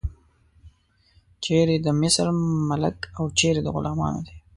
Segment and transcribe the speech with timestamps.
[1.43, 2.25] چیرې د مصر
[2.69, 4.35] ملک او چیرې د غلامانو دی.